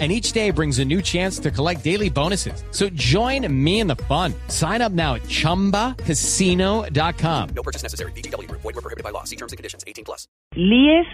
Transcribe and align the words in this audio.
and 0.00 0.10
each 0.10 0.32
day 0.32 0.50
brings 0.50 0.80
a 0.80 0.84
new 0.84 1.00
chance 1.00 1.38
to 1.38 1.52
collect 1.52 1.84
daily 1.84 2.10
bonuses. 2.10 2.64
So 2.72 2.88
join 2.90 3.46
me 3.64 3.78
in 3.78 3.86
the 3.86 3.94
fun. 4.08 4.34
Sign 4.48 4.82
up 4.82 4.90
now 4.90 5.14
at 5.14 5.22
ChumbaCasino.com. 5.22 7.48
No 7.54 7.62
purchase 7.62 7.84
necessary. 7.84 8.10
BGW. 8.12 8.50
Void 8.50 8.64
were 8.64 8.72
prohibited 8.72 9.04
by 9.04 9.10
law. 9.10 9.22
See 9.22 9.36
terms 9.36 9.52
and 9.52 9.56
conditions. 9.56 9.84
18 9.86 10.04
plus. 10.04 10.26
Lies 10.56 11.06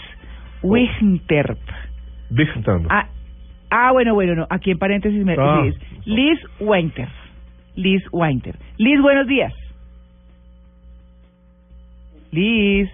Winterp. 0.65 1.59
Digitando. 2.33 2.87
Ah, 2.91 3.07
ah, 3.71 3.93
bueno, 3.93 4.15
bueno, 4.15 4.35
no. 4.35 4.47
Aquí 4.51 4.71
en 4.71 4.79
paréntesis 4.79 5.23
me 5.25 5.35
Ah. 5.39 5.63
Liz. 5.63 5.75
Liz 6.07 6.39
Winter. 6.61 7.09
Liz 7.77 8.03
Winter. 8.13 8.57
Liz, 8.79 9.01
buenos 9.03 9.27
días. 9.29 9.53
Liz. 12.33 12.89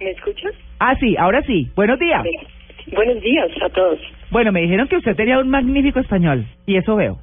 ¿Me 0.00 0.10
escuchas? 0.10 0.52
Ah, 0.80 0.94
sí, 0.98 1.16
ahora 1.16 1.42
sí. 1.46 1.70
Buenos 1.76 1.98
días. 1.98 2.22
Buenos 2.92 3.22
días 3.22 3.48
a 3.64 3.68
todos. 3.70 3.98
Bueno, 4.32 4.50
me 4.50 4.62
dijeron 4.62 4.88
que 4.88 4.96
usted 4.96 5.14
tenía 5.14 5.38
un 5.38 5.50
magnífico 5.50 6.00
español. 6.00 6.46
Y 6.66 6.76
eso 6.76 6.96
veo. 6.96 7.18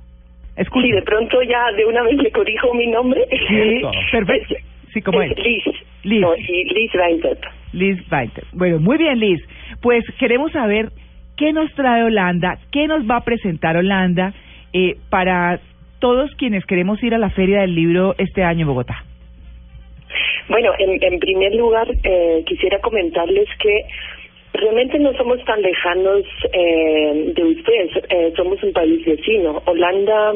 Escuche. 0.56 0.88
Sí, 0.88 0.92
de 0.94 1.02
pronto 1.02 1.42
ya 1.42 1.72
de 1.76 1.86
una 1.86 2.04
vez 2.04 2.18
le 2.18 2.32
corrijo 2.32 2.72
mi 2.76 2.86
nombre. 2.86 3.26
Sí, 3.32 3.82
perfecto. 4.12 4.56
Sí, 4.94 5.02
¿cómo 5.02 5.22
es? 5.22 5.36
Liz. 5.38 5.64
Liz. 6.04 6.22
No, 6.22 6.34
sí, 6.36 6.64
Liz 6.66 6.94
Weintert. 6.94 7.44
Liz 7.74 8.00
Winter. 8.12 8.44
Bueno, 8.54 8.80
muy 8.80 8.98
bien, 8.98 9.20
Liz. 9.20 9.42
Pues 9.82 10.04
queremos 10.20 10.52
saber 10.52 10.90
qué 11.36 11.52
nos 11.52 11.74
trae 11.74 12.04
Holanda, 12.04 12.60
qué 12.72 12.88
nos 12.88 13.10
va 13.10 13.18
a 13.18 13.24
presentar 13.24 13.76
Holanda 13.76 14.34
eh, 14.74 14.98
para 15.10 15.60
todos 16.00 16.34
quienes 16.36 16.64
queremos 16.66 17.02
ir 17.02 17.16
a 17.16 17.18
la 17.18 17.32
Feria 17.32 17.62
del 17.62 17.74
Libro 17.74 18.14
este 18.20 18.44
año 18.44 18.62
en 18.62 18.68
Bogotá. 18.68 19.04
Bueno, 20.48 20.72
en, 20.78 21.02
en 21.02 21.20
primer 21.20 21.56
lugar, 21.56 21.88
eh, 22.04 22.44
quisiera 22.46 22.80
comentarles 22.80 23.48
que 23.60 23.82
realmente 24.54 25.00
no 25.00 25.14
somos 25.14 25.44
tan 25.46 25.62
lejanos 25.62 26.24
eh, 26.54 27.34
de 27.36 27.44
ustedes. 27.44 27.92
Eh, 28.10 28.34
somos 28.36 28.62
un 28.64 28.74
país 28.74 29.06
vecino. 29.06 29.62
Holanda, 29.66 30.34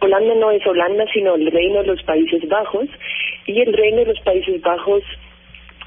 Holanda 0.00 0.34
no 0.34 0.50
es 0.50 0.66
Holanda, 0.66 1.04
sino 1.12 1.34
el 1.34 1.50
Reino 1.50 1.80
de 1.80 1.86
los 1.88 2.02
Países 2.02 2.46
Bajos. 2.48 2.88
Y 3.46 3.60
el 3.60 3.72
Reino 3.72 3.98
de 3.98 4.06
los 4.06 4.20
Países 4.20 4.60
Bajos 4.62 5.02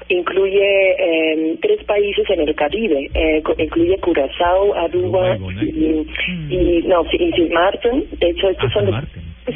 incluye 0.08 0.90
eh, 0.98 1.56
tres 1.60 1.82
países 1.84 2.28
en 2.30 2.40
el 2.40 2.54
Caribe. 2.54 3.10
Eh, 3.14 3.42
incluye 3.58 3.98
Curazao, 3.98 4.74
Aruba 4.74 5.36
y, 5.62 6.06
y, 6.50 6.82
no, 6.86 7.04
y 7.12 7.32
Sint 7.32 7.52
Maarten. 7.52 8.04
De 8.18 8.30
hecho, 8.30 8.50
estos 8.50 8.72
son 8.72 8.86
los 8.86 9.04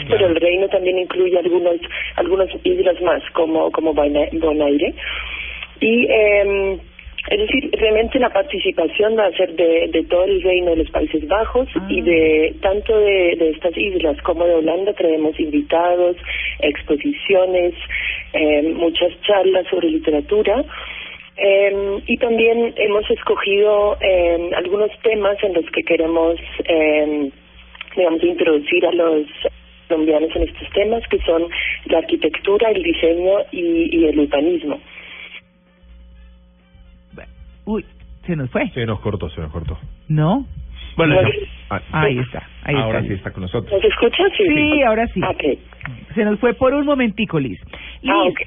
pero 0.08 0.26
el 0.26 0.36
reino 0.36 0.68
también 0.68 0.98
incluye 0.98 1.38
algunos 1.38 1.76
algunas 2.16 2.48
islas 2.64 3.00
más 3.02 3.22
como 3.32 3.70
como 3.70 3.94
Bonaire. 3.94 4.94
y 5.80 6.06
eh, 6.10 6.78
es 7.30 7.38
decir 7.38 7.70
realmente 7.72 8.18
la 8.18 8.30
participación 8.30 9.18
va 9.18 9.26
a 9.26 9.32
ser 9.32 9.54
de, 9.54 9.88
de 9.92 10.04
todo 10.04 10.24
el 10.24 10.42
reino 10.42 10.70
de 10.70 10.76
los 10.76 10.90
Países 10.90 11.26
Bajos 11.26 11.68
y 11.88 12.00
de 12.02 12.54
tanto 12.60 12.98
de, 12.98 13.36
de 13.36 13.50
estas 13.50 13.76
islas 13.76 14.20
como 14.22 14.44
de 14.44 14.54
Holanda 14.54 14.92
traemos 14.92 15.38
invitados 15.40 16.16
exposiciones 16.60 17.74
eh, 18.32 18.62
muchas 18.74 19.10
charlas 19.22 19.66
sobre 19.68 19.90
literatura 19.90 20.64
eh, 21.36 22.00
y 22.06 22.16
también 22.18 22.72
hemos 22.76 23.10
escogido 23.10 23.96
eh, 24.00 24.50
algunos 24.56 24.90
temas 25.02 25.36
en 25.42 25.54
los 25.54 25.66
que 25.70 25.82
queremos 25.82 26.36
eh, 26.64 27.30
digamos, 27.96 28.22
introducir 28.22 28.86
a 28.86 28.92
los 28.92 29.26
colombianos 29.88 30.30
en 30.34 30.42
estos 30.42 30.68
temas, 30.70 31.02
que 31.08 31.18
son 31.20 31.48
la 31.86 31.98
arquitectura, 31.98 32.70
el 32.70 32.82
diseño 32.82 33.38
y, 33.52 33.96
y 33.98 34.06
el 34.06 34.18
urbanismo. 34.20 34.80
Uy, 37.66 37.84
se 38.26 38.34
nos 38.36 38.48
fue. 38.50 38.68
Se 38.70 38.86
nos 38.86 39.00
cortó, 39.00 39.28
se 39.28 39.40
nos 39.42 39.52
cortó. 39.52 39.78
¿No? 40.08 40.46
Bueno. 40.96 41.16
Ah, 41.68 41.80
Ahí 41.92 42.18
está, 42.18 42.42
ahí 42.64 42.74
Ahora 42.76 43.00
está. 43.00 43.08
sí 43.08 43.14
está 43.14 43.30
con 43.32 43.42
nosotros. 43.42 43.70
¿Nos 43.72 43.84
escuchan? 43.84 44.26
Sí, 44.36 44.44
Sí, 44.46 44.82
ahora 44.82 45.06
sí. 45.08 45.20
Ok. 45.22 45.58
Se 46.14 46.24
nos 46.24 46.38
fue 46.40 46.54
por 46.54 46.72
un 46.72 46.86
momentico, 46.86 47.38
Liz. 47.38 47.60
Liz, 48.02 48.12
Ah, 48.14 48.22
ok. 48.24 48.40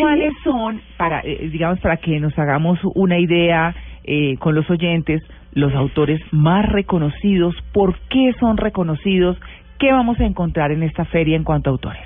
¿cuáles 0.00 0.32
son, 0.44 0.80
para 0.98 1.20
eh, 1.20 1.48
digamos, 1.50 1.78
para 1.80 1.96
que 1.96 2.18
nos 2.20 2.36
hagamos 2.38 2.78
una 2.94 3.18
idea 3.18 3.74
eh, 4.04 4.36
con 4.38 4.54
los 4.54 4.68
oyentes, 4.68 5.22
los 5.52 5.72
autores 5.74 6.20
más 6.32 6.66
reconocidos? 6.70 7.54
¿Por 7.72 7.96
qué 8.10 8.32
son 8.40 8.56
reconocidos? 8.58 9.38
¿Qué 9.78 9.92
vamos 9.92 10.18
a 10.20 10.24
encontrar 10.24 10.72
en 10.72 10.82
esta 10.82 11.04
feria 11.06 11.36
en 11.36 11.44
cuanto 11.44 11.70
a 11.70 11.72
autores? 11.72 12.02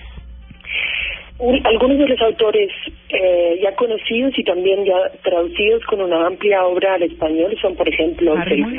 Un- 1.40 1.66
Algunos 1.66 1.98
de 1.98 2.06
los 2.08 2.20
autores 2.20 2.70
eh, 3.08 3.58
ya 3.62 3.74
conocidos 3.74 4.38
y 4.38 4.44
también 4.44 4.84
ya 4.84 5.10
traducidos 5.22 5.82
con 5.86 6.00
una 6.02 6.26
amplia 6.26 6.64
obra 6.66 6.94
al 6.94 7.02
español 7.02 7.56
son, 7.60 7.74
por 7.76 7.88
ejemplo, 7.88 8.34
Harry. 8.42 8.76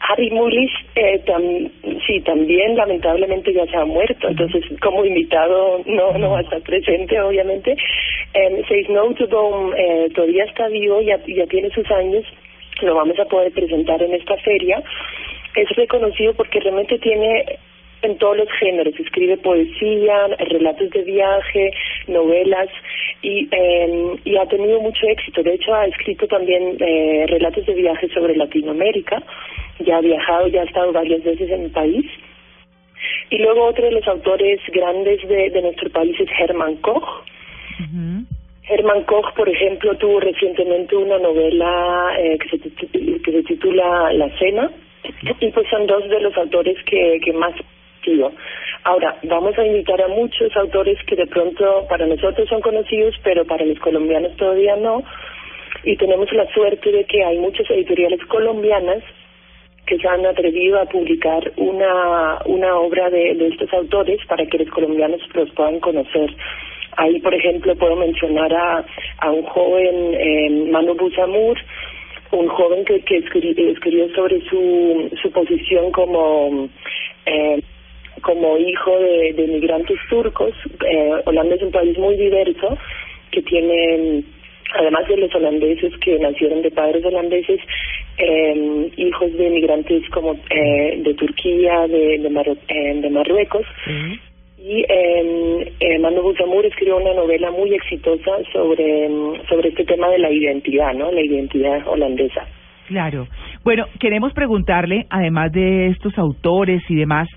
Harry 0.00 0.30
Mulisch, 0.30 0.72
eh, 0.94 1.20
tam- 1.26 1.70
sí, 2.06 2.20
también 2.20 2.76
lamentablemente 2.76 3.52
ya 3.52 3.66
se 3.66 3.76
ha 3.76 3.84
muerto, 3.84 4.28
entonces 4.28 4.64
como 4.80 5.04
invitado 5.04 5.80
no 5.86 6.16
no 6.18 6.30
va 6.30 6.38
a 6.38 6.42
estar 6.42 6.60
presente, 6.62 7.20
obviamente. 7.20 7.72
Eh, 8.34 8.62
Seis 8.68 8.86
eh, 8.88 10.08
todavía 10.14 10.44
está 10.44 10.68
vivo, 10.68 11.00
ya, 11.02 11.18
ya 11.26 11.46
tiene 11.46 11.70
sus 11.70 11.88
años, 11.90 12.24
lo 12.82 12.94
vamos 12.94 13.18
a 13.18 13.24
poder 13.26 13.52
presentar 13.52 14.00
en 14.02 14.14
esta 14.14 14.36
feria. 14.38 14.82
Es 15.56 15.68
reconocido 15.76 16.32
porque 16.34 16.60
realmente 16.60 16.98
tiene 16.98 17.58
en 18.02 18.16
todos 18.18 18.36
los 18.36 18.48
géneros, 18.60 18.94
escribe 18.98 19.36
poesía, 19.38 20.28
relatos 20.38 20.90
de 20.90 21.02
viaje, 21.02 21.72
novelas 22.06 22.68
y, 23.22 23.48
eh, 23.50 24.16
y 24.24 24.36
ha 24.36 24.46
tenido 24.46 24.80
mucho 24.80 25.06
éxito. 25.08 25.42
De 25.42 25.54
hecho, 25.54 25.74
ha 25.74 25.86
escrito 25.86 26.26
también 26.26 26.76
eh, 26.80 27.26
relatos 27.28 27.66
de 27.66 27.74
viaje 27.74 28.08
sobre 28.08 28.36
Latinoamérica, 28.36 29.22
ya 29.80 29.96
ha 29.98 30.00
viajado, 30.00 30.48
ya 30.48 30.62
ha 30.62 30.64
estado 30.64 30.92
varias 30.92 31.22
veces 31.24 31.50
en 31.50 31.64
el 31.64 31.70
país. 31.70 32.06
Y 33.30 33.38
luego 33.38 33.66
otro 33.66 33.84
de 33.84 33.92
los 33.92 34.06
autores 34.08 34.60
grandes 34.72 35.26
de, 35.28 35.50
de 35.50 35.62
nuestro 35.62 35.90
país 35.90 36.18
es 36.18 36.28
Hermann 36.38 36.76
Koch. 36.76 37.24
Hermann 38.68 39.04
Koch, 39.04 39.32
por 39.34 39.48
ejemplo, 39.48 39.96
tuvo 39.96 40.20
recientemente 40.20 40.94
una 40.94 41.18
novela 41.18 42.14
eh, 42.18 42.38
que, 42.38 42.58
se 42.58 43.20
que 43.22 43.32
se 43.32 43.42
titula 43.44 44.12
La 44.12 44.28
Cena, 44.38 44.70
y 45.40 45.50
pues 45.50 45.66
son 45.70 45.86
dos 45.86 46.08
de 46.08 46.20
los 46.20 46.36
autores 46.36 46.76
que, 46.84 47.20
que 47.24 47.32
más 47.32 47.54
Ahora, 48.84 49.16
vamos 49.24 49.56
a 49.58 49.66
invitar 49.66 50.00
a 50.00 50.08
muchos 50.08 50.56
autores 50.56 50.98
que 51.06 51.16
de 51.16 51.26
pronto 51.26 51.86
para 51.88 52.06
nosotros 52.06 52.48
son 52.48 52.60
conocidos, 52.60 53.14
pero 53.22 53.44
para 53.44 53.64
los 53.64 53.78
colombianos 53.80 54.36
todavía 54.36 54.76
no, 54.76 55.02
y 55.84 55.96
tenemos 55.96 56.32
la 56.32 56.46
suerte 56.52 56.90
de 56.90 57.04
que 57.04 57.22
hay 57.22 57.38
muchas 57.38 57.68
editoriales 57.70 58.20
colombianas 58.26 59.02
que 59.86 59.98
se 59.98 60.08
han 60.08 60.24
atrevido 60.26 60.80
a 60.80 60.86
publicar 60.86 61.50
una, 61.56 62.38
una 62.46 62.78
obra 62.78 63.08
de, 63.10 63.32
estos 63.48 63.72
autores 63.72 64.20
para 64.26 64.44
que 64.46 64.58
los 64.58 64.68
colombianos 64.68 65.20
los 65.34 65.50
puedan 65.52 65.80
conocer. 65.80 66.34
Ahí, 66.96 67.20
por 67.20 67.32
ejemplo, 67.34 67.74
puedo 67.76 67.96
mencionar 67.96 68.52
a, 68.52 68.84
a 69.18 69.30
un 69.30 69.42
joven, 69.44 70.14
eh, 70.14 70.50
Manu 70.70 70.94
Busamur, 70.94 71.56
un 72.32 72.48
joven 72.48 72.84
que, 72.84 73.00
que 73.00 73.22
escri- 73.24 73.72
escribió 73.72 74.08
sobre 74.14 74.40
su, 74.48 75.08
su 75.22 75.30
posición 75.30 75.90
como, 75.92 76.68
eh, 77.24 77.62
como 78.28 78.58
hijo 78.58 78.92
de, 79.00 79.32
de 79.32 79.46
migrantes 79.56 79.98
turcos. 80.10 80.52
Eh, 80.86 81.12
Holanda 81.24 81.54
es 81.54 81.62
un 81.62 81.70
país 81.70 81.96
muy 81.98 82.14
diverso 82.16 82.76
que 83.30 83.40
tiene 83.42 84.22
además 84.78 85.08
de 85.08 85.16
los 85.16 85.34
holandeses 85.34 85.92
que 86.04 86.18
nacieron 86.18 86.60
de 86.60 86.70
padres 86.70 87.02
holandeses, 87.02 87.58
eh, 88.18 88.90
hijos 88.96 89.32
de 89.32 89.48
migrantes 89.48 90.02
como 90.10 90.34
eh, 90.50 91.00
de 91.06 91.14
Turquía, 91.14 91.86
de, 91.88 92.18
de, 92.18 92.30
Marru- 92.30 92.58
eh, 92.68 93.00
de 93.00 93.10
Marruecos. 93.10 93.66
Y 94.58 94.84
eh, 94.86 95.72
eh, 95.80 95.98
Manu 96.00 96.20
Buzamur 96.20 96.66
escribió 96.66 96.98
una 96.98 97.14
novela 97.14 97.50
muy 97.50 97.72
exitosa 97.72 98.32
sobre, 98.52 99.08
sobre 99.48 99.70
este 99.70 99.84
tema 99.84 100.10
de 100.10 100.18
la 100.18 100.30
identidad, 100.30 100.92
¿no? 100.92 101.10
La 101.12 101.22
identidad 101.22 101.86
holandesa. 101.88 102.46
Claro. 102.88 103.26
Bueno, 103.64 103.86
queremos 104.00 104.32
preguntarle, 104.34 105.06
además 105.08 105.52
de 105.52 105.88
estos 105.88 106.16
autores 106.18 106.82
y 106.88 106.96
demás, 106.96 107.28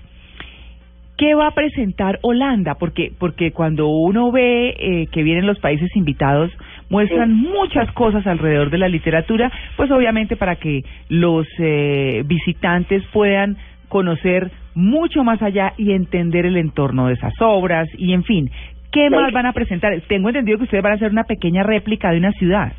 ¿qué 1.16 1.34
va 1.34 1.48
a 1.48 1.54
presentar 1.54 2.18
Holanda? 2.22 2.74
Porque 2.78 3.12
porque 3.18 3.52
cuando 3.52 3.88
uno 3.88 4.30
ve 4.32 4.74
eh, 4.78 5.06
que 5.12 5.22
vienen 5.22 5.46
los 5.46 5.58
países 5.58 5.94
invitados, 5.96 6.50
muestran 6.88 7.32
muchas 7.34 7.90
cosas 7.92 8.26
alrededor 8.26 8.70
de 8.70 8.78
la 8.78 8.88
literatura, 8.88 9.50
pues 9.76 9.90
obviamente 9.90 10.36
para 10.36 10.56
que 10.56 10.82
los 11.08 11.46
eh, 11.58 12.22
visitantes 12.26 13.02
puedan 13.12 13.56
conocer 13.88 14.50
mucho 14.74 15.22
más 15.22 15.42
allá 15.42 15.74
y 15.76 15.92
entender 15.92 16.46
el 16.46 16.56
entorno 16.56 17.08
de 17.08 17.14
esas 17.14 17.34
obras 17.40 17.88
y 17.96 18.12
en 18.12 18.24
fin. 18.24 18.50
¿Qué 18.90 19.08
más 19.08 19.32
van 19.32 19.46
a 19.46 19.52
presentar? 19.54 19.98
Tengo 20.06 20.28
entendido 20.28 20.58
que 20.58 20.64
ustedes 20.64 20.82
van 20.82 20.92
a 20.92 20.96
hacer 20.96 21.10
una 21.10 21.24
pequeña 21.24 21.62
réplica 21.62 22.10
de 22.10 22.18
una 22.18 22.32
ciudad. 22.32 22.72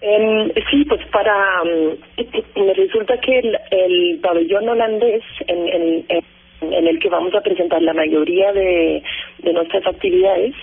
Em, 0.00 0.50
sí, 0.70 0.84
pues 0.88 1.04
para... 1.12 1.34
mm, 1.64 2.60
me 2.64 2.74
resulta 2.74 3.18
que 3.20 3.38
el, 3.38 3.56
el 3.70 4.18
pabellón 4.22 4.68
holandés 4.68 5.22
en, 5.46 5.68
en, 5.68 6.04
en- 6.08 6.37
en 6.60 6.86
el 6.86 6.98
que 6.98 7.08
vamos 7.08 7.34
a 7.34 7.40
presentar 7.40 7.80
la 7.82 7.94
mayoría 7.94 8.52
de, 8.52 9.02
de 9.38 9.52
nuestras 9.52 9.86
actividades 9.86 10.54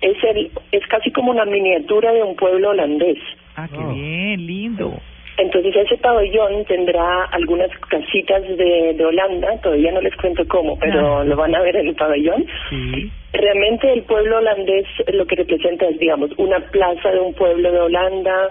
es, 0.00 0.16
el, 0.24 0.50
es 0.72 0.86
casi 0.88 1.10
como 1.10 1.30
una 1.30 1.44
miniatura 1.44 2.12
de 2.12 2.22
un 2.22 2.36
pueblo 2.36 2.70
holandés. 2.70 3.18
Ah, 3.56 3.68
qué 3.70 3.78
bien, 3.94 4.46
lindo. 4.46 4.94
Entonces 5.38 5.76
ese 5.76 5.98
pabellón 5.98 6.64
tendrá 6.64 7.24
algunas 7.24 7.70
casitas 7.90 8.42
de, 8.56 8.94
de 8.94 9.04
Holanda, 9.04 9.60
todavía 9.62 9.92
no 9.92 10.00
les 10.00 10.16
cuento 10.16 10.42
cómo, 10.48 10.78
pero 10.78 11.18
Ah. 11.18 11.24
lo 11.24 11.36
van 11.36 11.54
a 11.54 11.60
ver 11.60 11.76
en 11.76 11.88
el 11.88 11.94
pabellón. 11.94 12.46
Sí. 12.70 13.10
Realmente 13.34 13.92
el 13.92 14.02
pueblo 14.04 14.38
holandés 14.38 14.86
lo 15.12 15.26
que 15.26 15.36
representa 15.36 15.86
es, 15.88 15.98
digamos, 15.98 16.30
una 16.38 16.58
plaza 16.70 17.10
de 17.10 17.20
un 17.20 17.34
pueblo 17.34 17.70
de 17.70 17.80
Holanda, 17.80 18.50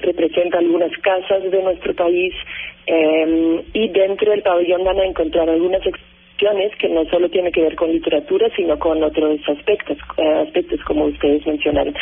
representa 0.00 0.58
algunas 0.58 0.90
casas 0.98 1.48
de 1.48 1.62
nuestro 1.62 1.94
país 1.94 2.34
eh, 2.86 3.62
y 3.72 3.88
dentro 3.88 4.32
del 4.32 4.42
pabellón 4.42 4.82
van 4.82 4.98
a 4.98 5.04
encontrar 5.04 5.48
algunas 5.48 5.80
exposiciones 5.86 6.13
que 6.36 6.88
no 6.88 7.04
solo 7.06 7.28
tienen 7.28 7.52
que 7.52 7.62
ver 7.62 7.76
con 7.76 7.90
literatura, 7.92 8.48
sino 8.56 8.78
con 8.78 9.02
otros 9.02 9.40
aspectos, 9.48 9.96
eh, 10.18 10.42
aspectos 10.46 10.80
como 10.84 11.06
ustedes 11.06 11.46
mencionaron. 11.46 11.94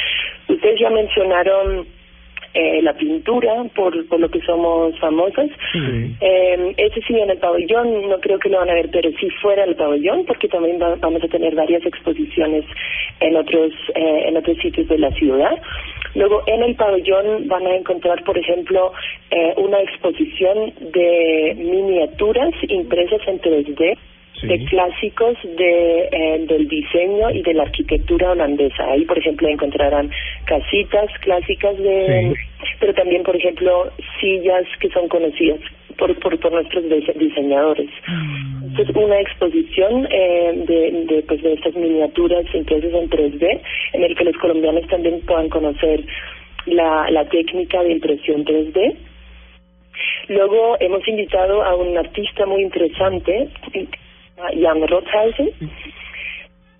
Ustedes 0.48 0.80
ya 0.80 0.90
mencionaron 0.90 1.86
eh, 2.54 2.82
la 2.82 2.92
pintura, 2.94 3.64
por, 3.74 4.06
por 4.08 4.20
lo 4.20 4.28
que 4.30 4.40
somos 4.40 4.98
famosas. 4.98 5.48
Sí. 5.72 6.14
Eh, 6.20 6.74
ese 6.76 7.00
sí 7.02 7.18
en 7.18 7.30
el 7.30 7.38
pabellón, 7.38 8.08
no 8.08 8.20
creo 8.20 8.38
que 8.38 8.50
lo 8.50 8.58
van 8.58 8.68
a 8.70 8.74
ver, 8.74 8.90
pero 8.90 9.10
sí 9.18 9.30
fuera 9.40 9.64
del 9.64 9.74
pabellón, 9.76 10.26
porque 10.26 10.48
también 10.48 10.78
va- 10.80 10.96
vamos 10.96 11.22
a 11.24 11.28
tener 11.28 11.54
varias 11.54 11.84
exposiciones 11.86 12.64
en 13.20 13.36
otros, 13.36 13.72
eh, 13.94 14.24
en 14.28 14.36
otros 14.36 14.58
sitios 14.58 14.86
de 14.88 14.98
la 14.98 15.10
ciudad. 15.12 15.56
Luego 16.14 16.42
en 16.46 16.62
el 16.62 16.74
pabellón 16.74 17.48
van 17.48 17.66
a 17.66 17.74
encontrar, 17.74 18.22
por 18.24 18.36
ejemplo, 18.36 18.92
eh, 19.30 19.54
una 19.56 19.80
exposición 19.80 20.74
de 20.92 21.54
miniaturas 21.56 22.52
impresas 22.68 23.20
en 23.28 23.40
3D 23.40 23.96
Sí. 24.42 24.48
de 24.48 24.64
clásicos 24.66 25.36
de, 25.44 26.08
eh, 26.12 26.44
del 26.48 26.68
diseño 26.68 27.30
y 27.30 27.42
de 27.42 27.54
la 27.54 27.62
arquitectura 27.62 28.32
holandesa. 28.32 28.84
Ahí, 28.90 29.04
por 29.04 29.16
ejemplo, 29.18 29.48
encontrarán 29.48 30.10
casitas 30.46 31.10
clásicas 31.20 31.78
de, 31.78 32.34
pero 32.80 32.92
también, 32.94 33.22
por 33.22 33.36
ejemplo, 33.36 33.90
sillas 34.20 34.64
que 34.80 34.88
son 34.90 35.08
conocidas 35.08 35.60
por, 35.96 36.18
por, 36.18 36.38
por 36.40 36.52
nuestros 36.52 36.84
dise- 36.84 37.14
diseñadores. 37.14 37.88
Esto 38.76 38.82
es 38.82 38.96
una 38.96 39.20
exposición 39.20 40.08
eh, 40.10 40.52
de, 40.66 41.04
de, 41.14 41.22
pues, 41.22 41.40
de 41.42 41.52
estas 41.52 41.74
miniaturas 41.76 42.44
impresas 42.54 42.92
en 42.92 43.10
3D, 43.10 43.60
en 43.92 44.02
el 44.02 44.16
que 44.16 44.24
los 44.24 44.36
colombianos 44.38 44.86
también 44.88 45.20
puedan 45.20 45.48
conocer 45.50 46.04
la, 46.66 47.08
la 47.10 47.24
técnica 47.26 47.82
de 47.82 47.92
impresión 47.92 48.44
3D. 48.44 48.96
Luego 50.28 50.76
hemos 50.80 51.06
invitado 51.06 51.62
a 51.62 51.74
un 51.76 51.96
artista 51.98 52.46
muy 52.46 52.62
interesante, 52.62 53.48
Jan 54.60 54.86
Rothhausen. 54.88 55.50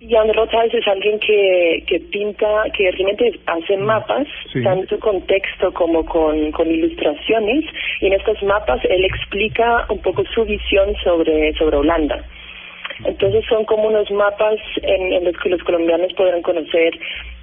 Jan 0.09 0.33
Rothhausen 0.33 0.79
es 0.81 0.87
alguien 0.87 1.17
que, 1.19 1.83
que 1.87 1.99
pinta, 2.11 2.63
que 2.75 2.91
realmente 2.91 3.39
hace 3.45 3.77
mapas, 3.77 4.27
Sí. 4.51 4.61
tanto 4.63 4.99
con 4.99 5.21
texto 5.27 5.71
como 5.73 6.05
con, 6.05 6.51
con 6.51 6.69
ilustraciones, 6.69 7.63
y 8.01 8.07
en 8.07 8.13
estos 8.13 8.41
mapas 8.43 8.81
él 8.89 9.05
explica 9.05 9.85
un 9.89 9.99
poco 10.01 10.23
su 10.33 10.43
visión 10.43 10.93
sobre, 11.03 11.53
sobre 11.53 11.77
Holanda. 11.77 12.21
Entonces 13.05 13.43
son 13.47 13.63
como 13.65 13.87
unos 13.87 14.11
mapas 14.11 14.55
en, 14.81 15.13
en 15.13 15.23
los 15.23 15.37
que 15.37 15.49
los 15.49 15.63
colombianos 15.63 16.11
podrán 16.13 16.41
conocer, 16.41 16.93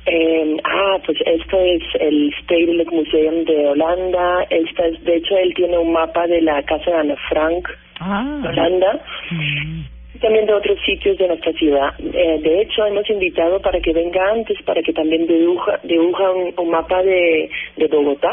eh, 0.07 0.57
ah, 0.65 0.99
pues 1.05 1.19
esto 1.25 1.59
es 1.61 1.83
el 1.99 2.33
Stedelijk 2.43 2.91
Museum 2.93 3.45
de 3.45 3.69
Holanda, 3.69 4.47
esta 4.51 4.87
es, 4.87 5.03
de 5.05 5.17
hecho 5.17 5.37
él 5.39 5.53
tiene 5.55 5.79
un 5.79 5.93
mapa 5.93 6.27
de 6.27 6.41
la 6.43 6.63
casa 6.65 6.91
de 6.91 6.97
Ana 6.99 7.17
Frank 7.29 7.69
Ah. 8.01 8.43
Holanda, 8.47 9.01
Mm. 9.31 9.83
También 10.21 10.47
de 10.47 10.55
otros 10.55 10.79
sitios 10.85 11.17
de 11.19 11.29
nuestra 11.29 11.53
ciudad. 11.53 11.95
Eh, 11.99 12.41
de 12.43 12.63
hecho, 12.63 12.87
hemos 12.87 13.09
invitado 13.11 13.61
para 13.61 13.81
que 13.81 13.93
venga 13.93 14.31
antes, 14.33 14.61
para 14.63 14.83
que 14.83 14.93
también 14.93 15.27
dibuja, 15.27 15.81
dibuja 15.83 16.31
un, 16.31 16.55
un 16.57 16.71
mapa 16.71 17.03
de, 17.03 17.51
de 17.77 17.87
Bogotá. 17.87 18.31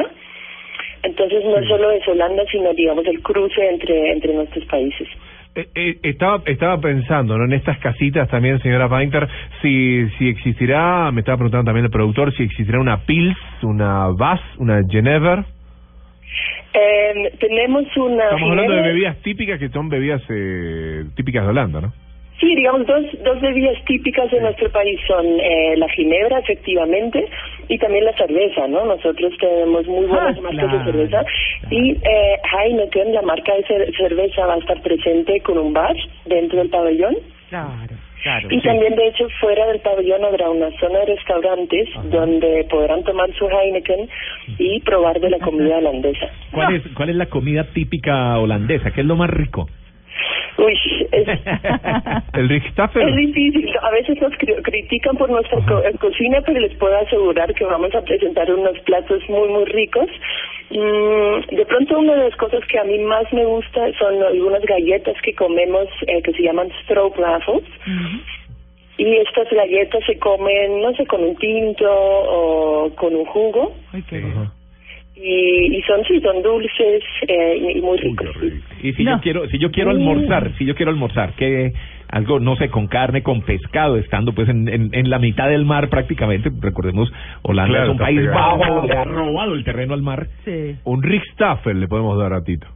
Entonces 1.04 1.44
no 1.46 1.64
solo 1.68 1.92
es 1.92 2.08
Holanda, 2.08 2.44
sino 2.52 2.74
digamos 2.74 3.06
el 3.08 3.22
cruce 3.22 3.70
entre, 3.70 4.12
entre 4.12 4.34
nuestros 4.34 4.66
países. 4.66 5.08
Eh, 5.56 5.68
eh, 5.74 6.00
estaba 6.04 6.44
estaba 6.46 6.80
pensando 6.80 7.36
¿no? 7.36 7.46
en 7.46 7.54
estas 7.54 7.80
casitas 7.80 8.30
también, 8.30 8.62
señora 8.62 8.88
Painter, 8.88 9.28
si 9.62 10.08
si 10.18 10.30
existirá, 10.30 11.12
me 11.12 11.22
estaba 11.22 11.38
preguntando 11.38 11.66
también 11.66 11.86
el 11.86 11.92
productor, 11.92 12.32
si 12.36 12.44
existirá 12.44 12.80
una 12.80 13.06
Pils, 13.06 13.38
una 13.64 14.10
Bass, 14.10 14.42
una 14.60 14.84
Genever. 14.88 15.57
Eh, 16.74 17.32
tenemos 17.40 17.86
una... 17.98 18.24
Estamos 18.26 18.50
hablando 18.52 18.74
de 18.74 18.82
bebidas 18.82 19.18
típicas 19.24 19.60
que 19.60 19.70
son 19.70 19.90
bebidas 19.90 20.22
eh, 20.30 21.06
típicas 21.16 21.44
de 21.44 21.50
Holanda, 21.50 21.82
¿no? 21.82 21.94
Sí, 22.40 22.54
digamos, 22.56 22.86
dos, 22.86 23.04
dos 23.24 23.42
bebidas 23.42 23.84
típicas 23.86 24.30
de 24.30 24.40
nuestro 24.40 24.70
país 24.72 25.00
son 25.08 25.26
eh, 25.40 25.76
la 25.76 25.90
ginebra, 25.90 26.38
efectivamente, 26.38 27.26
y 27.68 27.80
también 27.80 28.06
la 28.06 28.14
cerveza, 28.14 28.68
¿no? 28.68 28.86
Nosotros 28.86 29.34
tenemos 29.40 29.88
muy 29.88 30.06
buenas 30.06 30.38
Ah, 30.38 30.42
marcas 30.42 30.70
claro, 30.70 30.78
de 30.78 30.92
cerveza. 30.92 31.26
Y 31.72 31.94
eh, 31.94 32.36
Heineken, 32.64 33.12
la 33.16 33.24
marca 33.24 33.56
de 33.56 33.64
cer- 33.66 33.98
cerveza, 33.98 34.46
va 34.46 34.54
a 34.54 34.58
estar 34.60 34.80
presente 34.84 35.40
con 35.42 35.58
un 35.58 35.74
bar 35.74 35.96
dentro 36.26 36.60
del 36.60 36.70
pabellón. 36.70 37.16
Claro, 37.50 37.96
claro. 38.24 38.48
Y 38.52 38.62
también, 38.62 38.96
de 38.96 39.08
hecho, 39.08 39.28
fuera 39.40 39.66
del 39.68 39.80
pabellón 39.80 40.24
habrá 40.26 40.50
una 40.50 40.70
zona 40.80 41.00
de 41.00 41.06
restaurantes 41.16 41.90
donde 42.06 42.66
podrán 42.70 43.04
tomar 43.04 43.32
su 43.34 43.48
Heineken 43.48 44.10
y 44.58 44.80
probar 44.82 45.20
de 45.20 45.30
la 45.30 45.40
comida 45.40 45.78
holandesa. 45.78 46.28
¿Cuál 46.52 46.76
es, 46.76 46.84
¿Cuál 46.94 47.10
es 47.10 47.16
la 47.16 47.28
comida 47.28 47.66
típica 47.74 48.38
holandesa? 48.38 48.92
¿Qué 48.92 49.02
es 49.02 49.08
lo 49.08 49.16
más 49.16 49.30
rico? 49.30 49.68
Uy, 50.58 50.74
es, 51.12 51.28
El 52.34 52.50
Richtafel. 52.50 53.08
Es 53.10 53.16
difícil. 53.16 53.70
A 53.82 53.92
veces 53.92 54.20
nos 54.22 54.32
cri- 54.34 54.62
critican 54.64 55.16
por 55.18 55.30
nuestra 55.30 55.60
co- 55.66 55.84
cocina, 56.00 56.42
pero 56.46 56.60
les 56.60 56.74
puedo 56.78 56.98
asegurar 56.98 57.54
que 57.54 57.64
vamos 57.66 57.94
a 57.94 58.02
presentar 58.02 58.52
unos 58.52 58.78
platos 58.80 59.22
muy, 59.30 59.48
muy 59.50 59.66
ricos. 59.66 60.08
Mm, 60.72 61.56
de 61.56 61.66
pronto, 61.68 62.00
una 62.00 62.16
de 62.16 62.24
las 62.30 62.36
cosas 62.38 62.62
que 62.68 62.80
a 62.80 62.84
mí 62.84 62.98
más 63.00 63.32
me 63.32 63.46
gusta 63.46 63.82
son 64.00 64.22
algunas 64.24 64.64
galletas 64.64 65.16
que 65.22 65.34
comemos 65.36 65.88
eh, 66.08 66.22
que 66.24 66.34
se 66.34 66.42
llaman 66.44 66.70
stroopwafels. 66.84 67.64
Y 69.00 69.16
estas 69.18 69.48
galletas 69.52 70.04
se 70.08 70.18
comen, 70.18 70.82
no 70.82 70.92
sé, 70.96 71.06
con 71.06 71.24
un 71.24 71.36
tinto 71.36 71.86
o 71.88 72.90
con 72.96 73.16
un 73.16 73.26
jugo. 73.26 73.74
Ay, 73.94 74.04
qué 74.10 74.18
Ajá. 74.18 74.52
Y, 75.20 75.78
y 75.78 75.82
son, 75.82 76.04
sí, 76.06 76.20
son 76.22 76.44
dulces 76.44 77.04
eh, 77.28 77.58
y, 77.74 77.78
y 77.80 77.82
muy 77.82 77.98
ricos. 77.98 78.30
Y 78.84 78.94
si 78.94 79.04
No. 79.04 79.16
yo 79.16 79.22
quiero, 79.22 79.48
si 79.50 79.58
yo 79.58 79.72
quiero 79.72 79.90
almorzar, 79.90 80.52
si 80.58 80.66
yo 80.66 80.76
quiero 80.76 80.92
almorzar, 80.92 81.34
que 81.34 81.74
algo, 82.10 82.40
no 82.40 82.56
sé, 82.56 82.70
con 82.70 82.88
carne, 82.88 83.24
con 83.24 83.42
pescado, 83.42 83.98
estando 83.98 84.34
pues 84.34 84.48
en, 84.48 84.68
en, 84.70 84.90
en 84.94 85.10
la 85.10 85.18
mitad 85.20 85.50
del 85.50 85.66
mar 85.66 85.90
prácticamente, 85.90 86.50
recordemos, 86.62 87.12
Holanda 87.42 87.70
Claro, 87.74 87.86
es 87.86 87.92
un 87.94 87.98
país 87.98 88.20
pegado. 88.20 88.58
bajo, 88.60 88.88
le 88.88 88.94
ha 88.94 89.04
robado 89.06 89.54
el 89.56 89.64
terreno 89.64 89.94
al 89.96 90.02
mar. 90.04 90.28
Sí. 90.46 90.76
Un 90.86 91.02
Richtafel 91.04 91.80
le 91.80 91.88
podemos 91.88 92.18
dar 92.20 92.34
a 92.34 92.44
Tito. 92.44 92.68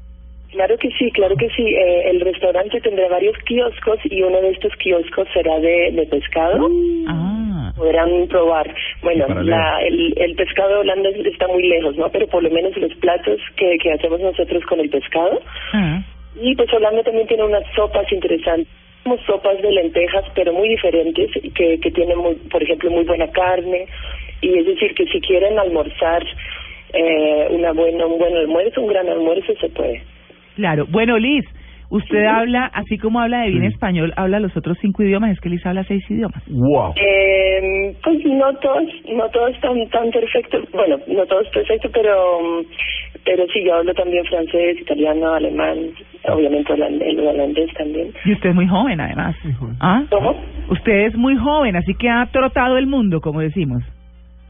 Claro 0.52 0.76
que 0.78 0.90
sí, 1.00 1.10
claro 1.12 1.36
que 1.38 1.48
sí. 1.50 1.64
Eh, 1.64 2.10
el 2.10 2.20
restaurante 2.22 2.82
tendrá 2.82 3.08
varios 3.08 3.38
kioscos 3.46 4.00
y 4.04 4.22
uno 4.22 4.42
de 4.42 4.50
estos 4.50 4.74
kioscos 4.78 5.28
será 5.34 5.60
de, 5.60 5.92
de 5.94 6.06
pescado. 6.08 6.68
Ah. 7.08 7.41
Podrán 7.76 8.28
probar. 8.28 8.74
Bueno, 9.02 9.28
la, 9.44 9.82
el, 9.82 10.14
el 10.18 10.36
pescado 10.36 10.82
holandés 10.82 11.16
está 11.26 11.48
muy 11.48 11.68
lejos, 11.68 11.96
¿no? 11.98 12.10
Pero 12.10 12.28
por 12.28 12.44
lo 12.44 12.50
menos 12.50 12.76
los 12.78 12.94
platos 12.96 13.40
que, 13.56 13.78
que 13.82 13.94
hacemos 13.94 14.20
nosotros 14.20 14.64
con 14.66 14.80
el 14.80 14.90
pescado. 14.90 15.42
Ah. 15.74 16.02
Y 16.36 16.56
pues 16.56 16.72
Holanda 16.74 17.04
también 17.04 17.28
tiene 17.28 17.44
unas 17.44 17.64
sopas 17.76 18.12
interesantes. 18.12 18.68
Sopas 19.26 19.60
de 19.62 19.72
lentejas, 19.72 20.26
pero 20.36 20.54
muy 20.54 20.70
diferentes, 20.70 21.32
que, 21.56 21.80
que 21.80 21.92
tienen, 21.92 22.18
muy, 22.20 22.36
por 22.36 22.62
ejemplo, 22.62 22.92
muy 22.92 23.04
buena 23.04 23.28
carne. 23.32 23.88
Y 24.42 24.60
es 24.60 24.66
decir, 24.66 24.94
que 24.94 25.06
si 25.08 25.20
quieren 25.22 25.58
almorzar 25.58 26.24
eh, 26.94 27.48
una 27.50 27.72
buena, 27.74 28.06
un 28.06 28.20
buen 28.20 28.36
almuerzo, 28.38 28.82
un 28.82 28.88
gran 28.88 29.10
almuerzo, 29.10 29.54
se 29.60 29.70
puede. 29.70 30.04
Claro. 30.56 30.86
Bueno, 30.88 31.18
Liz, 31.18 31.46
usted 31.92 32.20
Sí. 32.22 32.26
habla, 32.26 32.66
así 32.74 32.98
como 32.98 33.20
habla 33.20 33.42
de 33.42 33.50
bien 33.52 33.66
español, 33.66 34.12
habla 34.16 34.40
los 34.40 34.56
otros 34.58 34.78
cinco 34.82 35.04
idiomas. 35.04 35.32
Es 35.32 35.40
que 35.40 35.50
Liz 35.50 35.64
habla 35.66 35.84
seis 35.84 36.04
idiomas. 36.10 36.42
Wow. 36.50 36.94
Eh, 36.96 37.94
pues 38.04 38.26
no 38.26 38.52
todos, 38.56 38.84
no 39.14 39.30
todos 39.30 39.60
tan 39.62 39.88
tan 39.90 40.10
perfecto, 40.10 40.58
bueno, 40.74 40.98
no 41.08 41.26
todos 41.28 41.48
perfecto, 41.50 41.90
pero 41.94 42.64
pero 43.24 43.46
sí 43.54 43.64
yo 43.64 43.76
hablo 43.76 43.94
también 43.94 44.26
francés, 44.26 44.80
italiano, 44.82 45.34
alemán, 45.34 45.78
obviamente 46.28 46.74
el 46.74 47.20
holandés 47.20 47.72
también. 47.78 48.08
Y 48.26 48.34
usted 48.34 48.50
es 48.50 48.56
muy 48.56 48.68
joven, 48.68 49.00
además. 49.00 49.36
¿Ah? 49.80 50.04
¿Cómo? 50.10 50.36
Usted 50.70 51.06
es 51.08 51.16
muy 51.16 51.36
joven, 51.38 51.76
así 51.76 51.94
que 51.94 52.10
ha 52.10 52.26
trotado 52.32 52.78
el 52.78 52.88
mundo, 52.88 53.20
como 53.22 53.42
decimos. 53.42 53.84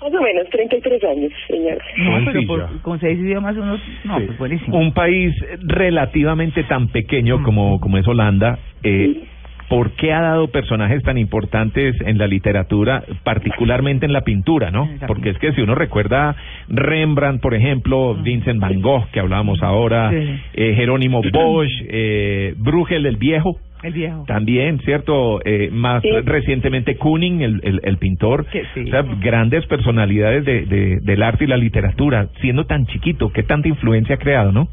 Más 0.01 0.13
o 0.13 0.21
menos, 0.21 0.49
33 0.49 1.03
años, 1.03 1.31
señor. 1.47 1.77
No, 1.97 2.25
pero 2.25 2.41
por- 2.47 2.81
con 2.81 2.99
seis 2.99 3.19
idiomas 3.19 3.55
uno... 3.55 3.77
No, 4.03 4.19
Sí. 4.19 4.25
pues 4.25 4.37
buenísimo. 4.39 4.77
Un 4.77 4.93
país 4.93 5.33
relativamente 5.61 6.63
tan 6.63 6.87
pequeño 6.87 7.43
como, 7.43 7.79
como 7.79 7.97
es 7.97 8.07
Holanda, 8.07 8.57
eh, 8.83 9.23
por 9.69 9.91
qué 9.91 10.11
ha 10.11 10.19
dado 10.21 10.47
personajes 10.49 11.01
tan 11.03 11.17
importantes 11.17 11.95
en 12.01 12.17
la 12.17 12.27
literatura, 12.27 13.03
particularmente 13.23 14.05
en 14.05 14.11
la 14.11 14.21
pintura, 14.21 14.69
¿no? 14.69 14.89
Porque 15.07 15.29
es 15.29 15.37
que 15.37 15.53
si 15.53 15.61
uno 15.61 15.75
recuerda 15.75 16.35
Rembrandt, 16.67 17.41
por 17.41 17.53
ejemplo, 17.53 18.15
Vincent 18.15 18.59
Van 18.59 18.81
Gogh, 18.81 19.07
que 19.13 19.19
hablábamos 19.21 19.63
ahora, 19.63 20.09
Sí. 20.11 20.17
eh, 20.55 20.73
Jerónimo 20.75 21.21
Bosch, 21.31 21.71
eh, 21.87 22.53
Bruegel 22.57 23.05
el 23.05 23.15
Viejo, 23.15 23.55
El 23.83 23.93
viejo. 23.93 24.23
también, 24.27 24.79
¿cierto? 24.81 25.39
Eh, 25.43 25.69
más 25.71 26.01
Sí. 26.01 26.09
recientemente 26.23 26.97
Kuning, 26.97 27.41
el, 27.41 27.59
el, 27.63 27.79
el 27.83 27.97
pintor. 27.97 28.45
Que 28.47 28.63
sí. 28.73 28.83
O 28.83 28.87
sea, 28.87 29.01
grandes 29.19 29.65
personalidades 29.65 30.45
de, 30.45 30.65
de, 30.65 30.99
del 31.01 31.23
arte 31.23 31.45
y 31.45 31.47
la 31.47 31.57
literatura, 31.57 32.27
siendo 32.41 32.65
tan 32.65 32.85
chiquito, 32.87 33.31
qué 33.31 33.43
tanta 33.43 33.67
influencia 33.67 34.15
ha 34.15 34.19
creado, 34.19 34.51
¿no? 34.51 34.67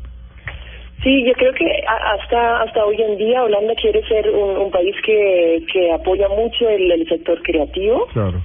Sí, 1.02 1.24
yo 1.24 1.32
creo 1.34 1.52
que 1.54 1.64
a- 1.86 2.14
hasta 2.20 2.62
hasta 2.62 2.84
hoy 2.84 3.00
en 3.00 3.16
día 3.18 3.42
Holanda 3.44 3.72
quiere 3.80 4.02
ser 4.08 4.30
un, 4.30 4.56
un 4.56 4.70
país 4.70 4.94
que, 5.04 5.62
que 5.72 5.92
apoya 5.92 6.28
mucho 6.28 6.68
el, 6.68 6.90
el 6.90 7.06
sector 7.08 7.40
creativo. 7.42 8.06
Claro. 8.12 8.42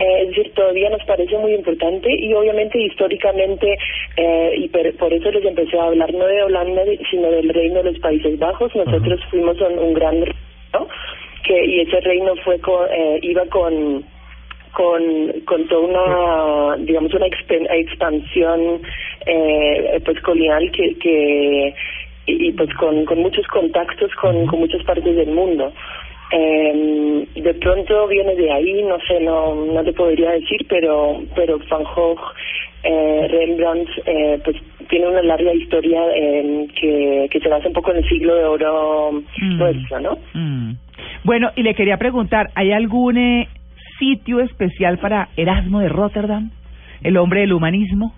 Eh, 0.00 0.22
es 0.22 0.28
decir, 0.28 0.52
todavía 0.54 0.88
nos 0.90 1.04
parece 1.04 1.36
muy 1.38 1.52
importante 1.52 2.08
y 2.10 2.32
obviamente 2.34 2.78
históricamente, 2.80 3.76
eh, 4.16 4.54
y 4.56 4.68
per- 4.68 4.96
por 4.96 5.12
eso 5.12 5.30
les 5.30 5.44
empecé 5.44 5.78
a 5.78 5.84
hablar 5.84 6.12
no 6.14 6.24
de 6.26 6.42
Holanda, 6.42 6.82
sino 7.10 7.30
del 7.30 7.50
Reino 7.50 7.82
de 7.82 7.92
los 7.92 7.98
Países 8.00 8.38
Bajos. 8.38 8.74
Nosotros 8.74 9.20
fuimos 9.30 9.60
un, 9.60 9.78
un 9.78 9.92
gran 9.94 10.14
reino 10.22 10.88
que, 11.44 11.64
y 11.66 11.80
ese 11.80 12.00
reino 12.00 12.34
fue 12.44 12.58
con, 12.60 12.86
eh, 12.90 13.18
iba 13.22 13.44
con 13.46 14.04
con 14.72 15.02
con 15.46 15.66
toda 15.66 15.80
una 15.80 16.76
digamos 16.84 17.12
una 17.12 17.26
expansión 17.26 18.80
eh, 19.26 20.00
pues 20.04 20.20
colonial 20.22 20.70
que 20.70 20.96
que 20.98 21.74
y, 22.26 22.48
y, 22.48 22.52
pues 22.52 22.72
con, 22.74 23.04
con 23.04 23.18
muchos 23.18 23.46
contactos 23.48 24.14
con, 24.14 24.46
con 24.46 24.60
muchas 24.60 24.82
partes 24.84 25.16
del 25.16 25.30
mundo 25.32 25.72
eh, 26.32 27.26
de 27.34 27.54
pronto 27.54 28.06
viene 28.08 28.34
de 28.36 28.52
ahí 28.52 28.82
no 28.84 28.98
sé 29.06 29.20
no 29.20 29.54
no 29.54 29.82
te 29.84 29.92
podría 29.92 30.30
decir 30.32 30.66
pero 30.68 31.20
pero 31.34 31.58
Van 31.70 31.82
Gogh 31.84 32.20
eh, 32.84 33.28
Rembrandt 33.28 33.88
eh, 34.06 34.38
pues 34.44 34.56
tiene 34.88 35.08
una 35.08 35.22
larga 35.22 35.52
historia 35.54 36.00
eh, 36.16 36.66
que 36.80 37.28
que 37.30 37.40
se 37.40 37.48
basa 37.48 37.68
un 37.68 37.74
poco 37.74 37.90
en 37.92 37.98
el 37.98 38.08
siglo 38.08 38.34
de 38.34 38.44
oro 38.44 39.10
Mm. 39.40 39.58
nuestro 39.58 40.00
no 40.00 40.18
Mm. 40.34 40.72
Bueno, 41.24 41.50
y 41.56 41.62
le 41.62 41.74
quería 41.74 41.96
preguntar, 41.98 42.48
¿hay 42.54 42.72
algún 42.72 43.16
eh, 43.18 43.48
sitio 43.98 44.40
especial 44.40 44.98
para 44.98 45.28
Erasmo 45.36 45.80
de 45.80 45.88
Rotterdam, 45.88 46.50
el 47.02 47.16
hombre 47.18 47.40
del 47.40 47.52
humanismo? 47.52 48.14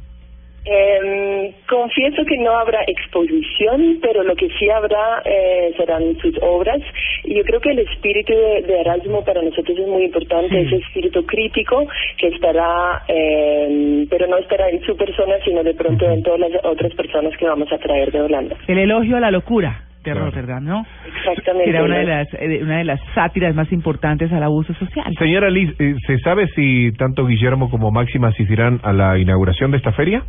Eh, 0.65 1.55
confieso 1.69 2.25
que 2.25 2.39
no 2.39 2.53
habrá 2.57 2.81
exposición, 2.87 3.99
pero 4.01 4.23
lo 4.23 4.37
que 4.37 4.49
sí 4.59 4.71
habrá 4.71 5.23
eh, 5.25 5.73
serán 5.77 6.17
sus 6.19 6.37
obras. 6.41 6.81
Y 7.25 7.35
yo 7.35 7.43
creo 7.43 7.61
que 7.61 7.71
el 7.71 7.81
espíritu 7.81 8.33
de, 8.33 8.63
de 8.63 8.81
Erasmo 8.81 9.25
para 9.25 9.43
nosotros 9.43 9.77
es 9.77 9.89
muy 9.89 10.05
importante, 10.05 10.61
ese 10.61 10.77
espíritu 10.77 11.25
crítico 11.27 11.87
que 12.17 12.29
estará, 12.29 13.03
eh, 13.09 14.07
pero 14.09 14.27
no 14.29 14.39
estará 14.39 14.69
en 14.71 14.81
su 14.83 14.97
persona, 14.97 15.35
sino 15.45 15.63
de 15.63 15.75
pronto 15.75 16.09
en 16.09 16.23
todas 16.23 16.41
las 16.41 16.53
otras 16.65 16.95
personas 16.95 17.37
que 17.37 17.47
vamos 17.47 17.71
a 17.73 17.79
traer 17.79 18.13
de 18.13 18.21
Holanda. 18.21 18.57
El 18.69 18.79
elogio 18.79 19.17
a 19.17 19.21
la 19.21 19.31
locura 19.31 19.83
de 20.05 20.11
Claro. 20.11 20.27
Rotterdam, 20.27 20.65
¿no? 20.65 20.85
Exactamente. 21.07 21.71
Era 21.71 21.85
una 21.85 21.99
de 21.99 22.05
las 22.05 22.29
eh, 22.35 22.61
una 22.63 22.79
de 22.79 22.85
las 22.85 23.01
sátiras 23.15 23.55
más 23.55 23.71
importantes 23.73 24.33
al 24.33 24.43
abuso 24.43 24.75
social. 24.75 25.07
Señora 25.19 25.49
Liz, 25.51 25.71
eh, 25.79 25.95
¿se 26.07 26.19
sabe 26.19 26.49
si 26.55 26.93
tanto 26.93 27.25
Guillermo 27.27 27.71
como 27.71 27.91
Máxima 27.91 28.29
asistirán 28.29 28.81
a 28.83 28.93
la 28.93 29.19
inauguración 29.19 29.71
de 29.71 29.77
esta 29.77 29.93
feria? 29.93 30.23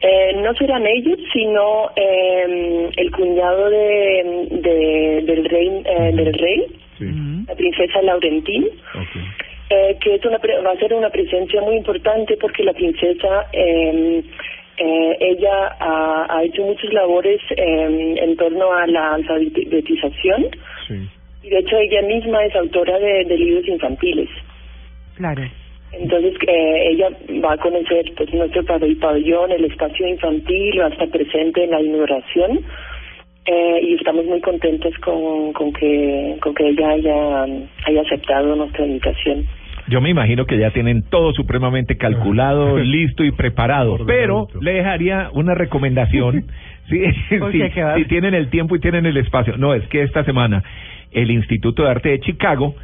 Eh, 0.00 0.32
no 0.36 0.52
serán 0.54 0.84
ellos, 0.86 1.18
sino 1.32 1.90
eh, 1.96 2.90
el 2.96 3.10
cuñado 3.12 3.70
de, 3.70 4.48
de- 4.50 5.22
del 5.24 5.44
rey, 5.44 5.82
eh, 5.84 6.10
del 6.14 6.32
rey, 6.34 6.66
la 7.48 7.54
princesa 7.54 8.02
Laurentín. 8.02 8.68
eh, 9.70 9.96
que 10.02 10.16
es 10.16 10.24
una 10.26 10.38
va 10.38 10.72
a 10.72 10.76
ser 10.76 10.92
una 10.92 11.08
presencia 11.08 11.60
muy 11.62 11.76
importante 11.76 12.36
porque 12.36 12.62
la 12.62 12.72
princesa 12.74 13.46
eh, 13.52 14.22
eh, 14.76 15.16
ella 15.20 15.76
ha, 15.80 16.26
ha 16.28 16.44
hecho 16.44 16.62
muchas 16.62 16.92
labores 16.92 17.40
eh, 17.56 18.14
en 18.18 18.36
torno 18.36 18.72
a 18.72 18.86
la 18.86 19.14
alfabetización 19.14 20.48
Sí. 20.88 20.94
y 21.44 21.48
de 21.48 21.58
hecho 21.60 21.78
ella 21.78 22.02
misma 22.02 22.44
es 22.44 22.54
autora 22.56 22.98
de, 22.98 23.24
de 23.24 23.36
libros 23.38 23.66
infantiles. 23.68 24.28
Claro. 25.16 25.42
Entonces 25.92 26.34
eh, 26.48 26.88
ella 26.90 27.08
va 27.44 27.52
a 27.54 27.58
conocer 27.58 28.04
pues, 28.16 28.32
nuestro 28.32 28.62
pab- 28.64 28.98
pabellón, 29.00 29.52
el 29.52 29.64
espacio 29.66 30.08
infantil, 30.08 30.80
va 30.80 30.86
a 30.86 30.88
estar 30.88 31.08
presente 31.08 31.64
en 31.64 31.70
la 31.70 31.82
inauguración 31.82 32.60
eh, 33.44 33.80
y 33.82 33.94
estamos 33.94 34.24
muy 34.24 34.40
contentos 34.40 34.94
con, 35.04 35.52
con 35.52 35.72
que 35.72 36.36
con 36.40 36.54
que 36.54 36.68
ella 36.68 36.90
haya, 36.90 37.44
haya 37.86 38.00
aceptado 38.02 38.56
nuestra 38.56 38.86
invitación. 38.86 39.46
Yo 39.88 40.00
me 40.00 40.10
imagino 40.10 40.46
que 40.46 40.58
ya 40.58 40.70
tienen 40.70 41.02
todo 41.10 41.32
supremamente 41.32 41.96
calculado, 41.96 42.78
listo 42.96 43.24
y 43.24 43.32
preparado, 43.32 43.98
pero 44.06 44.46
le 44.60 44.74
dejaría 44.74 45.28
una 45.34 45.54
recomendación. 45.54 46.44
¿Qué 46.88 47.82
va? 47.82 47.96
si 47.96 48.04
tienen 48.06 48.34
el 48.34 48.48
tiempo 48.50 48.76
y 48.76 48.80
tienen 48.80 49.06
el 49.06 49.16
espacio. 49.16 49.56
No, 49.56 49.74
es 49.74 49.86
que 49.88 50.02
esta 50.02 50.24
semana 50.24 50.62
el 51.12 51.30
Instituto 51.30 51.84
de 51.84 51.90
Arte 51.90 52.08
de 52.10 52.20
Chicago 52.20 52.74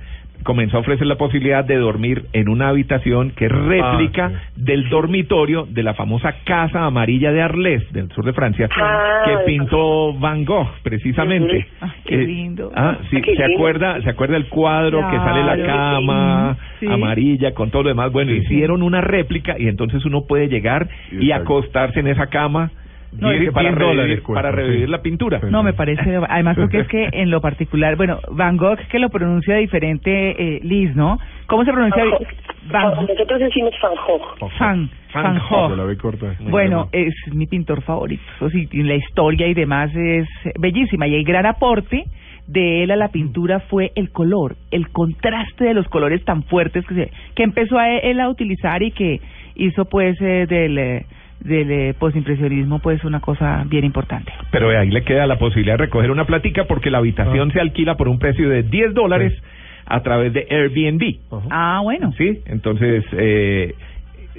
comenzó 0.42 0.76
a 0.78 0.80
ofrecer 0.80 1.06
la 1.06 1.16
posibilidad 1.16 1.64
de 1.64 1.76
dormir 1.76 2.26
en 2.32 2.48
una 2.48 2.68
habitación 2.68 3.32
que 3.32 3.46
es 3.46 3.52
réplica 3.52 4.30
Ah, 4.34 4.40
del 4.56 4.88
dormitorio 4.88 5.66
de 5.68 5.82
la 5.82 5.94
famosa 5.94 6.34
Casa 6.44 6.84
Amarilla 6.84 7.32
de 7.32 7.42
Arles, 7.42 7.92
del 7.92 8.10
sur 8.12 8.24
de 8.24 8.32
Francia, 8.32 8.68
Ah, 8.80 9.22
que 9.24 9.36
pintó 9.46 10.12
Van 10.14 10.44
Gogh, 10.44 10.68
precisamente. 10.82 11.66
Ah, 11.80 11.92
qué 12.04 12.14
Eh, 12.14 12.26
lindo. 12.26 12.70
ah, 12.74 12.98
sí, 13.10 13.20
Qué 13.20 13.34
¿se 13.36 13.42
lindo. 13.46 13.54
acuerda, 13.56 14.00
se 14.02 14.10
acuerda 14.10 14.36
el 14.36 14.46
cuadro 14.48 15.00
que 15.10 15.16
sale 15.16 15.42
la 15.44 15.66
cama 15.66 16.56
Sí. 16.80 16.86
amarilla 16.86 17.52
con 17.52 17.70
todo 17.70 17.82
lo 17.84 17.88
demás? 17.90 18.12
Bueno, 18.12 18.32
hicieron 18.32 18.82
una 18.82 19.00
réplica 19.00 19.56
y 19.58 19.68
entonces 19.68 20.04
uno 20.04 20.22
puede 20.26 20.48
llegar 20.48 20.88
y 21.12 21.30
acostarse 21.32 22.00
en 22.00 22.06
esa 22.08 22.26
cama 22.28 22.70
No, 23.12 23.28
para, 23.52 23.70
revivir, 23.70 24.22
para 24.22 24.50
revivir 24.50 24.86
sí. 24.86 24.90
la 24.90 25.02
pintura. 25.02 25.40
No, 25.50 25.62
me 25.62 25.72
parece, 25.72 26.20
además 26.28 26.56
porque 26.56 26.80
es 26.80 26.88
que 26.88 27.08
en 27.12 27.30
lo 27.30 27.40
particular, 27.40 27.96
bueno, 27.96 28.20
Van 28.30 28.56
Gogh 28.56 28.78
que 28.90 28.98
lo 28.98 29.08
pronuncia 29.08 29.56
diferente 29.56 30.56
eh, 30.56 30.60
Liz, 30.62 30.94
¿no? 30.94 31.18
¿Cómo 31.46 31.64
se 31.64 31.72
pronuncia? 31.72 32.04
Van 32.04 32.10
Gogh. 32.10 32.26
Van 32.70 32.94
Gogh. 32.94 33.08
Nosotros 33.08 33.40
decimos 33.40 33.72
Van 33.82 33.94
Gogh. 34.06 34.50
Van, 34.60 34.90
Van 35.14 35.24
Van 35.24 35.38
Gogh. 35.48 35.70
La 35.70 35.76
Gogh. 35.76 35.86
ve 35.86 35.96
corta. 35.96 36.36
Bueno, 36.40 36.88
es 36.92 37.14
mi 37.32 37.46
pintor 37.46 37.82
favorito. 37.82 38.22
Eso 38.36 38.50
sí, 38.50 38.68
y 38.70 38.82
la 38.82 38.94
historia 38.94 39.46
y 39.46 39.54
demás 39.54 39.90
es 39.94 40.28
bellísima. 40.58 41.06
Y 41.06 41.14
el 41.14 41.24
gran 41.24 41.46
aporte 41.46 42.04
de 42.46 42.82
él 42.82 42.90
a 42.90 42.96
la 42.96 43.08
pintura 43.08 43.60
fue 43.60 43.92
el 43.94 44.10
color, 44.10 44.56
el 44.70 44.88
contraste 44.88 45.64
de 45.64 45.74
los 45.74 45.86
colores 45.88 46.24
tan 46.24 46.42
fuertes 46.44 46.84
que, 46.86 46.94
se, 46.94 47.10
que 47.34 47.42
empezó 47.42 47.78
a 47.78 47.90
él 47.90 48.20
a 48.20 48.28
utilizar 48.28 48.82
y 48.82 48.90
que 48.90 49.20
hizo 49.54 49.84
pues 49.84 50.16
eh, 50.20 50.46
del, 50.48 50.78
eh, 50.78 51.06
del 51.40 51.70
eh, 51.70 51.94
postimpresionismo 51.98 52.80
pues 52.80 53.04
una 53.04 53.20
cosa 53.20 53.64
bien 53.68 53.84
importante. 53.84 54.32
Pero 54.50 54.70
ahí 54.70 54.90
le 54.90 55.02
queda 55.04 55.26
la 55.26 55.38
posibilidad 55.38 55.74
de 55.78 55.84
recoger 55.86 56.10
una 56.10 56.24
platica 56.24 56.64
porque 56.64 56.90
la 56.90 56.98
habitación 56.98 57.50
Ah. 57.50 57.52
se 57.52 57.60
alquila 57.60 57.96
por 57.96 58.08
un 58.08 58.18
precio 58.18 58.48
de 58.48 58.62
10 58.64 58.92
dólares 58.94 59.32
Sí. 59.34 59.42
a 59.86 60.00
través 60.02 60.32
de 60.32 60.46
Airbnb. 60.50 61.02
Ajá. 61.32 61.46
Ah, 61.50 61.80
bueno. 61.82 62.12
Sí, 62.18 62.40
entonces, 62.46 63.04
eh, 63.12 63.74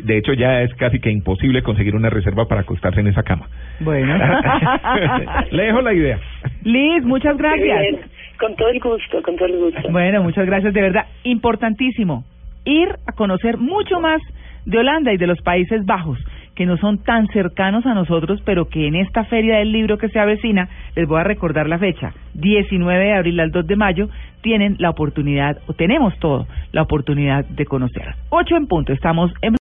de 0.03 0.17
hecho 0.17 0.33
ya 0.33 0.61
es 0.61 0.73
casi 0.75 0.99
que 0.99 1.09
imposible 1.11 1.61
conseguir 1.63 1.95
una 1.95 2.09
reserva 2.09 2.45
para 2.47 2.61
acostarse 2.61 2.99
en 2.99 3.07
esa 3.07 3.23
cama. 3.23 3.47
Bueno. 3.79 4.13
le 5.51 5.63
dejo 5.63 5.81
la 5.81 5.93
idea. 5.93 6.19
Liz, 6.63 7.03
muchas 7.03 7.37
bien. 7.37 7.47
gracias. 7.47 8.09
Con 8.39 8.55
todo 8.55 8.69
el 8.69 8.79
gusto, 8.79 9.21
con 9.21 9.35
todo 9.35 9.47
el 9.47 9.57
gusto. 9.57 9.89
Bueno, 9.91 10.23
muchas 10.23 10.45
gracias, 10.45 10.73
de 10.73 10.81
verdad. 10.81 11.05
Importantísimo 11.23 12.23
ir 12.65 12.89
a 13.07 13.11
conocer 13.13 13.57
mucho 13.57 13.99
más 13.99 14.21
de 14.65 14.77
Holanda 14.77 15.11
y 15.13 15.17
de 15.17 15.27
los 15.27 15.41
Países 15.41 15.85
Bajos, 15.85 16.19
que 16.59 16.65
no 16.65 16.75
son 16.75 16.97
tan 16.97 17.27
cercanos 17.27 17.85
a 17.85 17.93
nosotros, 17.93 18.41
pero 18.43 18.67
que 18.67 18.85
en 18.85 18.95
esta 18.95 19.23
feria 19.23 19.59
del 19.59 19.71
libro 19.71 19.97
que 19.97 20.09
se 20.09 20.19
avecina, 20.19 20.67
les 20.93 21.07
voy 21.07 21.21
a 21.21 21.23
recordar 21.23 21.69
la 21.69 21.79
fecha, 21.79 22.11
19 22.33 23.01
de 23.01 23.13
abril 23.13 23.39
al 23.39 23.51
2 23.51 23.65
de 23.65 23.77
mayo, 23.77 24.09
tienen 24.41 24.75
la 24.77 24.89
oportunidad, 24.89 25.59
o 25.67 25.73
tenemos 25.73 26.19
todo, 26.19 26.47
la 26.73 26.81
oportunidad 26.81 27.45
de 27.45 27.65
conocer. 27.65 28.13
Ocho 28.27 28.57
en 28.57 28.67
punto, 28.67 28.91
estamos 28.91 29.31
en 29.41 29.53